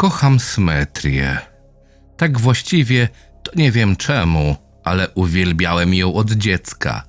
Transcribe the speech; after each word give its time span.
Kocham 0.00 0.40
symetrię. 0.40 1.38
Tak 2.16 2.40
właściwie 2.40 3.08
to 3.42 3.52
nie 3.56 3.72
wiem 3.72 3.96
czemu, 3.96 4.56
ale 4.84 5.08
uwielbiałem 5.08 5.94
ją 5.94 6.14
od 6.14 6.30
dziecka. 6.30 7.04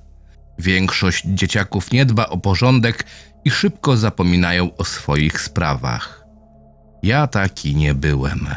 Większość 0.59 1.23
dzieciaków 1.25 1.91
nie 1.91 2.05
dba 2.05 2.25
o 2.25 2.37
porządek 2.37 3.05
i 3.45 3.51
szybko 3.51 3.97
zapominają 3.97 4.75
o 4.77 4.85
swoich 4.85 5.41
sprawach. 5.41 6.25
Ja 7.03 7.27
taki 7.27 7.75
nie 7.75 7.93
byłem. 7.93 8.47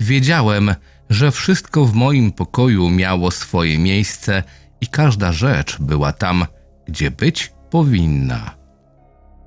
Wiedziałem, 0.00 0.74
że 1.10 1.30
wszystko 1.32 1.84
w 1.84 1.94
moim 1.94 2.32
pokoju 2.32 2.90
miało 2.90 3.30
swoje 3.30 3.78
miejsce 3.78 4.42
i 4.80 4.86
każda 4.86 5.32
rzecz 5.32 5.76
była 5.80 6.12
tam, 6.12 6.46
gdzie 6.86 7.10
być 7.10 7.52
powinna. 7.70 8.54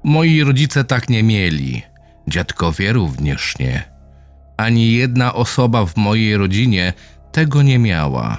Moi 0.04 0.44
rodzice 0.44 0.84
tak 0.84 1.10
nie 1.10 1.24
mieli, 1.24 1.82
dziadkowie 2.28 2.94
również 2.94 3.60
nie. 3.60 3.99
Ani 4.60 4.92
jedna 4.92 5.34
osoba 5.34 5.86
w 5.86 5.98
mojej 5.98 6.38
rodzinie 6.38 6.94
tego 7.32 7.62
nie 7.62 7.80
miała. 7.80 8.38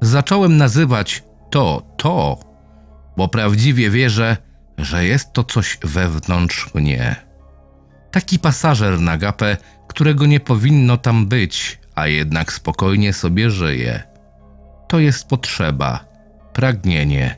Zacząłem 0.00 0.56
nazywać 0.56 1.22
to 1.50 1.82
to, 1.96 2.38
bo 3.16 3.28
prawdziwie 3.28 3.90
wierzę, 3.90 4.36
że 4.78 5.04
jest 5.04 5.32
to 5.32 5.44
coś 5.44 5.78
wewnątrz 5.84 6.74
mnie. 6.74 7.16
Taki 8.10 8.38
pasażer 8.38 9.00
na 9.00 9.18
gapę, 9.18 9.56
którego 9.86 10.26
nie 10.26 10.40
powinno 10.40 10.96
tam 10.96 11.26
być, 11.26 11.78
a 11.94 12.06
jednak 12.06 12.52
spokojnie 12.52 13.12
sobie 13.12 13.50
żyje. 13.50 14.02
To 14.88 14.98
jest 14.98 15.28
potrzeba, 15.28 16.04
pragnienie, 16.52 17.36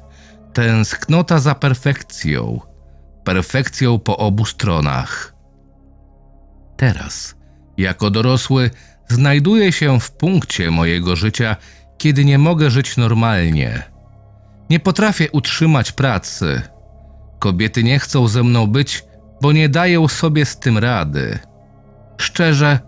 tęsknota 0.52 1.39
za 1.39 1.55
perfekcją, 1.55 2.61
perfekcją 3.24 3.98
po 3.98 4.17
obu 4.17 4.45
stronach. 4.45 5.34
Teraz, 6.77 7.39
jako 7.81 8.11
dorosły, 8.11 8.70
znajduję 9.09 9.73
się 9.73 10.00
w 10.00 10.12
punkcie 10.12 10.70
mojego 10.70 11.17
życia, 11.17 11.56
kiedy 11.98 12.25
nie 12.25 12.39
mogę 12.39 12.70
żyć 12.70 12.97
normalnie. 12.97 13.83
Nie 14.70 14.81
potrafię 14.81 15.31
utrzymać 15.31 15.92
pracy. 15.92 16.62
Kobiety 17.39 17.84
nie 17.84 17.98
chcą 17.98 18.28
ze 18.28 18.42
mną 18.42 18.67
być, 18.67 19.05
bo 19.42 19.53
nie 19.53 19.69
dają 19.69 20.08
sobie 20.08 20.47
z 20.47 20.58
tym 20.58 20.78
rady. 20.78 21.39
Szczerze, 22.19 22.78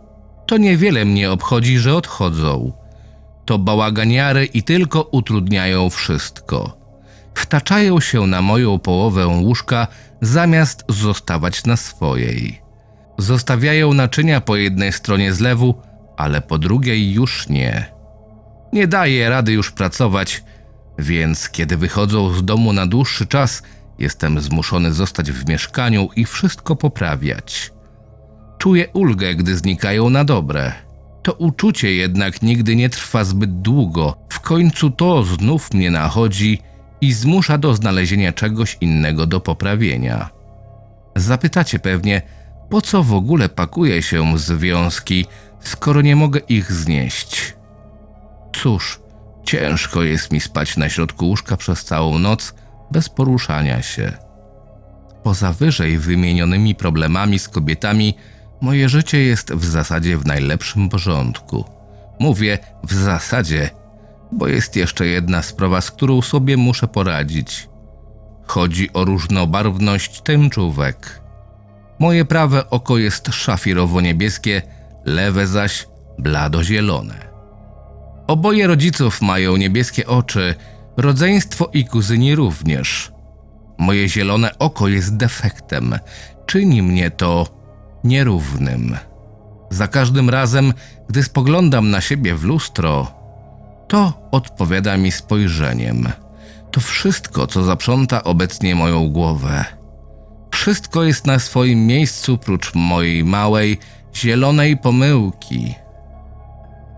to 0.46 0.56
niewiele 0.56 1.04
mnie 1.04 1.30
obchodzi, 1.30 1.78
że 1.78 1.96
odchodzą. 1.96 2.72
To 3.44 3.58
bałaganiary 3.58 4.44
i 4.44 4.62
tylko 4.62 5.02
utrudniają 5.02 5.90
wszystko. 5.90 6.76
Wtaczają 7.34 8.00
się 8.00 8.26
na 8.26 8.42
moją 8.42 8.78
połowę 8.78 9.26
łóżka, 9.26 9.86
zamiast 10.20 10.84
zostawać 10.88 11.64
na 11.64 11.76
swojej. 11.76 12.61
Zostawiają 13.22 13.94
naczynia 13.94 14.40
po 14.40 14.56
jednej 14.56 14.92
stronie 14.92 15.32
zlewu, 15.32 15.74
ale 16.16 16.40
po 16.40 16.58
drugiej 16.58 17.12
już 17.12 17.48
nie. 17.48 17.92
Nie 18.72 18.86
daje 18.86 19.28
rady 19.28 19.52
już 19.52 19.70
pracować, 19.70 20.44
więc 20.98 21.48
kiedy 21.48 21.76
wychodzą 21.76 22.32
z 22.32 22.44
domu 22.44 22.72
na 22.72 22.86
dłuższy 22.86 23.26
czas, 23.26 23.62
jestem 23.98 24.40
zmuszony 24.40 24.92
zostać 24.92 25.32
w 25.32 25.48
mieszkaniu 25.48 26.08
i 26.16 26.24
wszystko 26.24 26.76
poprawiać. 26.76 27.72
Czuję 28.58 28.88
ulgę, 28.88 29.34
gdy 29.34 29.56
znikają 29.56 30.10
na 30.10 30.24
dobre. 30.24 30.72
To 31.22 31.32
uczucie 31.32 31.94
jednak 31.94 32.42
nigdy 32.42 32.76
nie 32.76 32.90
trwa 32.90 33.24
zbyt 33.24 33.60
długo. 33.60 34.16
W 34.28 34.40
końcu 34.40 34.90
to 34.90 35.24
znów 35.24 35.74
mnie 35.74 35.90
nachodzi 35.90 36.58
i 37.00 37.12
zmusza 37.12 37.58
do 37.58 37.74
znalezienia 37.74 38.32
czegoś 38.32 38.78
innego 38.80 39.26
do 39.26 39.40
poprawienia. 39.40 40.30
Zapytacie 41.16 41.78
pewnie, 41.78 42.22
po 42.72 42.80
co 42.80 43.02
w 43.02 43.12
ogóle 43.12 43.48
pakuję 43.48 44.02
się 44.02 44.38
związki, 44.38 45.26
skoro 45.60 46.00
nie 46.00 46.16
mogę 46.16 46.40
ich 46.40 46.72
znieść? 46.72 47.54
Cóż, 48.52 49.00
ciężko 49.44 50.02
jest 50.02 50.32
mi 50.32 50.40
spać 50.40 50.76
na 50.76 50.88
środku 50.88 51.26
łóżka 51.26 51.56
przez 51.56 51.84
całą 51.84 52.18
noc 52.18 52.54
bez 52.90 53.08
poruszania 53.08 53.82
się. 53.82 54.12
Poza 55.22 55.52
wyżej 55.52 55.98
wymienionymi 55.98 56.74
problemami 56.74 57.38
z 57.38 57.48
kobietami, 57.48 58.14
moje 58.60 58.88
życie 58.88 59.22
jest 59.22 59.52
w 59.52 59.64
zasadzie 59.64 60.18
w 60.18 60.26
najlepszym 60.26 60.88
porządku. 60.88 61.64
Mówię 62.20 62.58
w 62.84 62.94
zasadzie, 62.94 63.70
bo 64.32 64.48
jest 64.48 64.76
jeszcze 64.76 65.06
jedna 65.06 65.42
sprawa, 65.42 65.80
z 65.80 65.90
którą 65.90 66.22
sobie 66.22 66.56
muszę 66.56 66.88
poradzić. 66.88 67.68
Chodzi 68.46 68.92
o 68.92 69.04
różnobarwność 69.04 70.20
tęczówek. 70.20 71.21
Moje 72.02 72.24
prawe 72.24 72.70
oko 72.70 72.98
jest 72.98 73.28
szafirowo-niebieskie, 73.28 74.62
lewe 75.04 75.46
zaś 75.46 75.86
blado-zielone. 76.18 77.14
Oboje 78.26 78.66
rodziców 78.66 79.22
mają 79.22 79.56
niebieskie 79.56 80.06
oczy, 80.06 80.54
rodzeństwo 80.96 81.70
i 81.72 81.84
kuzyni 81.84 82.34
również. 82.34 83.12
Moje 83.78 84.08
zielone 84.08 84.58
oko 84.58 84.88
jest 84.88 85.16
defektem, 85.16 85.98
czyni 86.46 86.82
mnie 86.82 87.10
to 87.10 87.46
nierównym. 88.04 88.96
Za 89.70 89.88
każdym 89.88 90.30
razem, 90.30 90.72
gdy 91.08 91.22
spoglądam 91.22 91.90
na 91.90 92.00
siebie 92.00 92.34
w 92.34 92.44
lustro, 92.44 93.06
to 93.88 94.28
odpowiada 94.30 94.96
mi 94.96 95.12
spojrzeniem. 95.12 96.08
To 96.70 96.80
wszystko, 96.80 97.46
co 97.46 97.62
zaprząta 97.62 98.24
obecnie 98.24 98.74
moją 98.74 99.08
głowę. 99.08 99.81
Wszystko 100.52 101.02
jest 101.02 101.26
na 101.26 101.38
swoim 101.38 101.86
miejscu, 101.86 102.38
prócz 102.38 102.74
mojej 102.74 103.24
małej, 103.24 103.78
zielonej 104.14 104.76
pomyłki. 104.76 105.74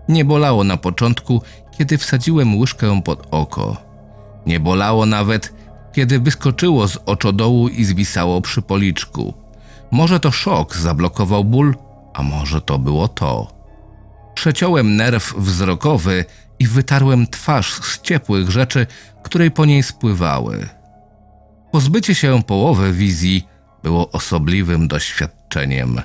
Nie 0.09 0.25
bolało 0.25 0.63
na 0.63 0.77
początku, 0.77 1.41
kiedy 1.77 1.97
wsadziłem 1.97 2.57
łyżkę 2.57 3.01
pod 3.01 3.27
oko. 3.31 3.77
Nie 4.45 4.59
bolało 4.59 5.05
nawet, 5.05 5.53
kiedy 5.93 6.19
wyskoczyło 6.19 6.87
z 6.87 6.97
oczodołu 7.05 7.67
i 7.67 7.83
zwisało 7.83 8.41
przy 8.41 8.61
policzku. 8.61 9.33
Może 9.91 10.19
to 10.19 10.31
szok 10.31 10.75
zablokował 10.75 11.43
ból, 11.43 11.75
a 12.13 12.23
może 12.23 12.61
to 12.61 12.79
było 12.79 13.07
to. 13.07 13.47
Przeciąłem 14.33 14.95
nerw 14.95 15.33
wzrokowy 15.37 16.25
i 16.59 16.67
wytarłem 16.67 17.27
twarz 17.27 17.73
z 17.73 18.01
ciepłych 18.01 18.49
rzeczy, 18.49 18.87
które 19.23 19.51
po 19.51 19.65
niej 19.65 19.83
spływały. 19.83 20.69
Pozbycie 21.75 22.15
się 22.15 22.43
połowy 22.43 22.93
wizji 22.93 23.47
było 23.83 24.11
osobliwym 24.11 24.87
doświadczeniem. 24.87 26.01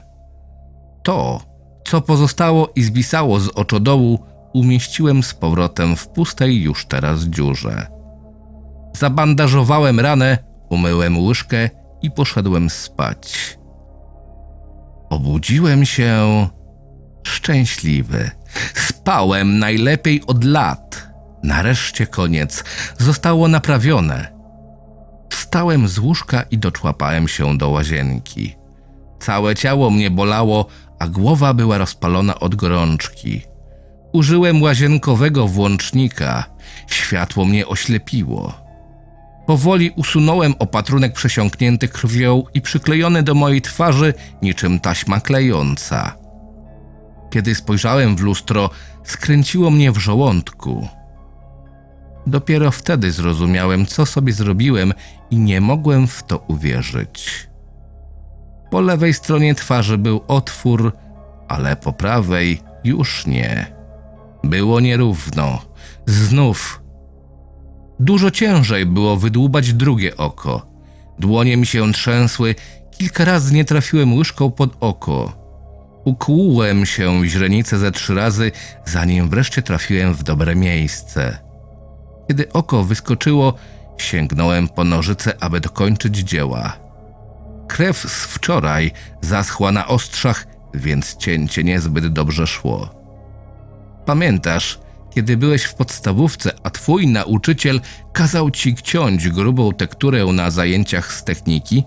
To, 1.03 1.41
co 1.89 2.01
pozostało 2.01 2.73
i 2.77 2.83
zwisało 2.83 3.41
z 3.41 3.49
oczodołu, 3.49 4.19
umieściłem 4.53 5.23
z 5.23 5.35
powrotem 5.35 5.97
w 5.97 6.09
pustej 6.09 6.63
już 6.63 6.87
teraz 6.87 7.21
dziurze. 7.21 7.87
Zabandażowałem 8.97 10.01
ranę, 10.01 10.39
umyłem 10.71 11.19
łyżkę 11.19 11.71
i 12.03 12.11
poszedłem 12.11 12.71
spać. 12.71 13.59
Obudziłem 15.11 15.85
się 15.85 16.49
szczęśliwy. 17.23 18.31
Spałem 18.75 19.59
najlepiej 19.59 20.23
od 20.27 20.45
lat. 20.45 21.09
Nareszcie 21.43 22.07
koniec. 22.07 22.65
Zostało 22.99 23.49
naprawione. 23.49 24.40
Wstałem 25.51 25.89
z 25.89 25.99
łóżka 25.99 26.43
i 26.51 26.59
doczłapałem 26.59 27.29
się 27.29 27.59
do 27.59 27.71
łazienki. 27.71 28.57
Całe 29.21 29.55
ciało 29.55 29.91
mnie 29.91 30.11
bolało, 30.11 30.67
a 30.99 31.09
głowa 31.09 31.55
była 31.55 31.79
rozpalona 31.79 32.41
od 32.41 32.55
gorączki. 32.55 33.43
Użyłem 34.13 34.63
łazienkowego 34.63 35.49
włącznika. 35.49 36.45
Światło 36.87 37.45
mnie 37.45 37.67
oślepiło. 37.67 38.55
Powoli 39.47 39.91
usunąłem 39.97 40.55
opatrunek 40.59 41.13
przesiąknięty 41.13 41.89
krwią 41.89 42.43
i 42.55 42.61
przyklejony 42.61 43.23
do 43.23 43.35
mojej 43.35 43.63
twarzy 43.63 44.15
niczym 44.43 44.81
taśma 44.81 45.21
klejąca. 45.21 46.17
Kiedy 47.31 47.55
spojrzałem 47.55 48.17
w 48.17 48.21
lustro, 48.21 48.71
skręciło 49.05 49.71
mnie 49.71 49.93
w 49.93 49.99
żołądku. 49.99 50.89
Dopiero 52.27 52.71
wtedy 52.71 53.13
zrozumiałem, 53.13 53.87
co 53.87 54.07
sobie 54.07 54.33
zrobiłem 54.33 54.93
i 55.31 55.37
nie 55.37 55.61
mogłem 55.61 56.07
w 56.07 56.23
to 56.23 56.39
uwierzyć. 56.39 57.49
Po 58.71 58.81
lewej 58.81 59.15
stronie 59.15 59.55
twarzy 59.55 59.99
był 59.99 60.21
otwór, 60.29 60.93
ale 61.49 61.77
po 61.77 61.93
prawej 61.93 62.61
już 62.85 63.27
nie. 63.27 63.73
Było 64.45 64.81
nierówno. 64.81 65.59
Znów. 66.07 66.83
Dużo 68.01 68.31
ciężej 68.31 68.87
było 68.87 69.17
wydłubać 69.17 69.73
drugie 69.73 70.17
oko. 70.17 70.67
Dłonie 71.19 71.57
mi 71.57 71.67
się 71.67 71.93
trzęsły, 71.93 72.55
kilka 72.99 73.25
razy 73.25 73.55
nie 73.55 73.65
trafiłem 73.65 74.15
łyżką 74.15 74.51
pod 74.51 74.77
oko. 74.81 75.33
Ukłułem 76.05 76.87
się 76.87 77.21
w 77.21 77.25
źrenicę 77.25 77.79
ze 77.79 77.93
trzy 77.93 78.15
razy, 78.15 78.53
zanim 78.85 79.29
wreszcie 79.29 79.63
trafiłem 79.63 80.15
w 80.15 80.23
dobre 80.23 80.57
miejsce. 80.57 81.50
Kiedy 82.31 82.53
oko 82.53 82.85
wyskoczyło, 82.85 83.55
sięgnąłem 83.99 84.69
po 84.69 84.85
nożyce, 84.85 85.35
aby 85.41 85.61
dokończyć 85.61 86.17
dzieła. 86.17 86.77
Krew 87.69 87.99
z 87.99 88.25
wczoraj 88.25 88.91
zaschła 89.21 89.73
na 89.73 89.87
ostrzach 89.87 90.47
więc 90.75 91.17
cięcie 91.17 91.65
niezbyt 91.65 92.07
dobrze 92.13 92.47
szło. 92.47 92.89
Pamiętasz, 94.07 94.79
kiedy 95.15 95.37
byłeś 95.37 95.63
w 95.63 95.75
podstawówce, 95.75 96.53
a 96.63 96.71
twój 96.71 97.07
nauczyciel 97.07 97.81
kazał 98.13 98.51
ci 98.51 98.75
ciąć 98.75 99.29
grubą 99.29 99.73
tekturę 99.73 100.25
na 100.25 100.51
zajęciach 100.51 101.13
z 101.13 101.25
techniki? 101.25 101.85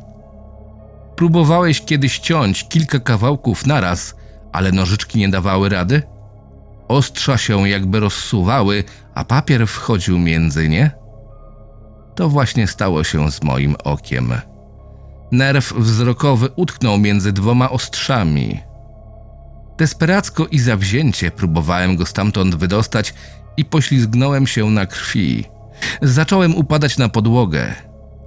Próbowałeś 1.15 1.81
kiedyś 1.81 2.19
ciąć 2.19 2.67
kilka 2.67 2.99
kawałków 2.99 3.65
naraz, 3.65 4.15
ale 4.51 4.71
nożyczki 4.71 5.19
nie 5.19 5.29
dawały 5.29 5.69
rady? 5.69 6.12
Ostrza 6.93 7.37
się 7.37 7.69
jakby 7.69 7.99
rozsuwały, 7.99 8.83
a 9.15 9.23
papier 9.23 9.67
wchodził 9.67 10.19
między 10.19 10.69
nie? 10.69 10.91
To 12.15 12.29
właśnie 12.29 12.67
stało 12.67 13.03
się 13.03 13.31
z 13.31 13.43
moim 13.43 13.75
okiem. 13.83 14.33
Nerw 15.31 15.73
wzrokowy 15.73 16.49
utknął 16.55 16.97
między 16.97 17.31
dwoma 17.31 17.69
ostrzami. 17.69 18.59
Desperacko 19.77 20.47
i 20.47 20.59
zawzięcie 20.59 21.31
próbowałem 21.31 21.95
go 21.95 22.05
stamtąd 22.05 22.55
wydostać 22.55 23.13
i 23.57 23.65
poślizgnąłem 23.65 24.47
się 24.47 24.69
na 24.69 24.85
krwi. 24.85 25.45
Zacząłem 26.01 26.55
upadać 26.55 26.97
na 26.97 27.09
podłogę. 27.09 27.75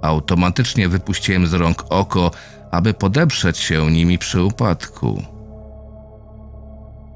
Automatycznie 0.01 0.89
wypuściłem 0.89 1.47
z 1.47 1.53
rąk 1.53 1.85
oko, 1.89 2.31
aby 2.71 2.93
podeprzeć 2.93 3.57
się 3.57 3.91
nimi 3.91 4.17
przy 4.17 4.43
upadku. 4.43 5.36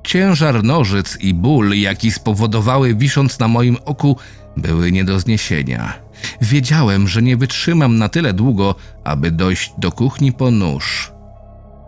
Ciężar 0.03 0.63
nożyc 0.63 1.17
i 1.19 1.33
ból, 1.33 1.73
jaki 1.73 2.11
spowodowały 2.11 2.95
wisząc 2.95 3.39
na 3.39 3.47
moim 3.47 3.77
oku, 3.85 4.17
były 4.57 4.91
nie 4.91 5.03
do 5.03 5.19
zniesienia. 5.19 5.93
Wiedziałem, 6.41 7.07
że 7.07 7.21
nie 7.21 7.37
wytrzymam 7.37 7.97
na 7.97 8.09
tyle 8.09 8.33
długo, 8.33 8.75
aby 9.03 9.31
dojść 9.31 9.73
do 9.77 9.91
kuchni 9.91 10.33
po 10.33 10.51
nóż. 10.51 11.11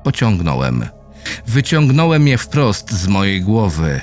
Pociągnąłem. 0.04 0.86
Wyciągnąłem 1.48 2.27
je 2.27 2.38
wprost 2.38 2.92
z 2.92 3.07
mojej 3.07 3.42
głowy. 3.42 4.01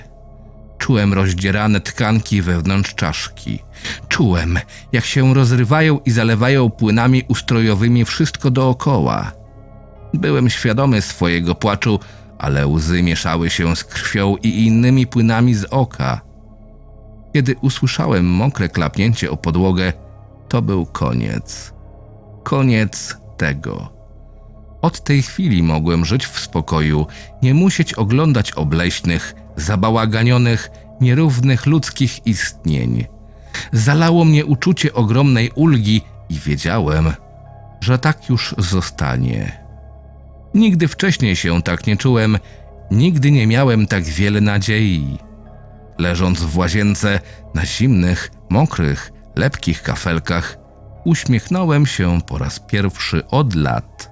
Czułem 0.79 1.13
rozdzierane 1.13 1.81
tkanki 1.81 2.43
wewnątrz 2.43 2.95
czaszki. 2.95 3.59
Czułem, 4.09 4.59
jak 4.93 5.05
się 5.05 5.35
rozrywają 5.35 5.99
i 5.99 6.11
zalewają 6.11 6.71
płynami 6.71 7.23
ustrojowymi 7.29 8.05
wszystko 8.05 8.51
dookoła. 8.51 9.33
Byłem 10.15 10.51
świadomy 10.51 11.03
swojego 11.03 11.55
płaczu, 11.55 12.01
ale 12.41 12.67
łzy 12.67 13.03
mieszały 13.03 13.51
się 13.51 13.77
z 13.77 13.85
krwią 13.85 14.37
i 14.37 14.67
innymi 14.67 15.07
płynami 15.07 15.55
z 15.55 15.65
oka. 15.65 16.21
Kiedy 17.35 17.57
usłyszałem 17.61 18.27
mokre 18.27 18.69
klapnięcie 18.69 19.31
o 19.31 19.37
podłogę, 19.37 19.93
to 20.49 20.63
był 20.63 20.87
koniec. 20.87 21.73
Koniec 22.43 23.17
tego. 23.37 23.93
Od 24.83 25.05
tej 25.05 25.23
chwili 25.23 25.63
mogłem 25.63 26.05
żyć 26.05 26.27
w 26.27 26.41
spokoju, 26.41 27.07
nie 27.43 27.55
musieć 27.55 27.95
oglądać 27.95 28.53
obleśnych, 28.53 29.35
zabałaganionych, 29.57 30.71
nierównych 31.01 31.67
ludzkich 31.67 32.27
istnień. 32.27 33.07
Zalało 33.73 34.25
mnie 34.25 34.47
uczucie 34.47 34.95
ogromnej 34.95 35.51
ulgi 35.55 36.03
i 36.29 36.35
wiedziałem, 36.35 37.13
że 37.81 37.99
tak 37.99 38.29
już 38.29 38.55
zostanie. 38.59 39.70
Nigdy 40.55 40.89
wcześniej 40.89 41.37
się 41.37 41.63
tak 41.63 41.87
nie 41.87 41.97
czułem, 41.97 42.39
nigdy 42.91 43.31
nie 43.31 43.47
miałem 43.47 43.87
tak 43.87 44.05
wiele 44.05 44.41
nadziei. 44.41 45.19
Leżąc 45.99 46.41
w 46.41 46.59
łazience 46.59 47.21
na 47.55 47.67
zimnych, 47.67 48.31
mokrych, 48.51 49.13
lepkich 49.37 49.83
kafelkach, 49.83 50.59
uśmiechnąłem 51.05 51.87
się 51.87 52.21
po 52.27 52.39
raz 52.39 52.61
pierwszy 52.61 53.27
od 53.27 53.55
lat. 53.55 54.11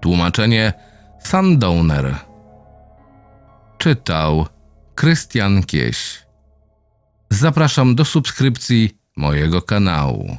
Tłumaczenie 0.00 0.72
Sundowner 1.18 2.16
Czytał 3.78 4.46
Krystian 4.94 5.62
Kieś 5.62 6.22
Zapraszam 7.30 7.94
do 7.94 8.04
subskrypcji 8.04 9.01
mojego 9.16 9.62
kanału. 9.62 10.36